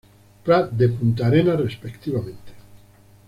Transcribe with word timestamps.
Prat 0.43 0.71
de 0.77 0.89
Punta 0.89 1.27
Arenas 1.27 1.59
respectivamente. 1.61 2.53